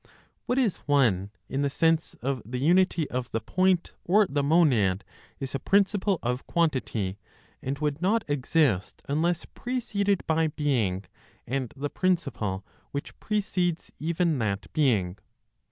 What 0.47 0.57
is 0.57 0.77
one 0.87 1.29
in 1.47 1.61
the 1.61 1.69
sense 1.69 2.15
of 2.23 2.41
the 2.43 2.57
unity 2.57 3.07
of 3.11 3.29
the 3.29 3.39
point 3.39 3.93
or 4.03 4.25
the 4.27 4.41
monad, 4.41 5.03
is 5.39 5.53
a 5.53 5.59
principle 5.59 6.17
of 6.23 6.47
quantity, 6.47 7.19
and 7.61 7.77
would 7.77 8.01
not 8.01 8.25
exist 8.27 9.03
unless 9.07 9.45
preceded 9.45 10.25
by 10.25 10.47
being 10.47 11.05
and 11.45 11.71
the 11.77 11.91
principle 11.91 12.65
which 12.89 13.19
precedes 13.19 13.91
even 13.99 14.39
that 14.39 14.73
being. 14.73 15.19